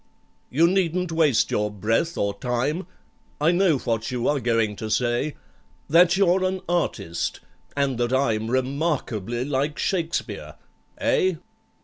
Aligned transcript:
"You 0.49 0.65
needn't 0.67 1.11
waste 1.11 1.51
your 1.51 1.69
breath 1.69 2.17
or 2.17 2.35
time,— 2.39 2.87
I 3.39 3.51
know 3.51 3.77
what 3.77 4.09
you 4.09 4.27
are 4.27 4.39
going 4.39 4.75
to 4.77 4.89
say,— 4.89 5.35
That 5.87 6.17
you're 6.17 6.43
an 6.43 6.61
artist, 6.67 7.39
and 7.77 7.99
that 7.99 8.11
I'm 8.11 8.49
Remarkably 8.49 9.45
like 9.45 9.77
SHAKESPEARE. 9.77 10.55
Eh? 10.97 11.35